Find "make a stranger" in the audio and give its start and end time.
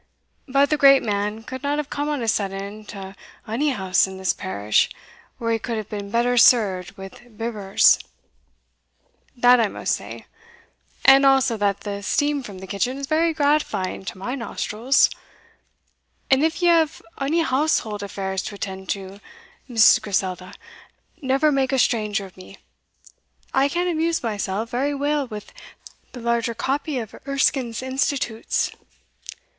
21.51-22.25